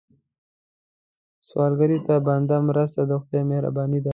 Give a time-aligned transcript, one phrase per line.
[1.47, 4.09] سوالګر ته بنده مرسته، د خدای مهرباني ده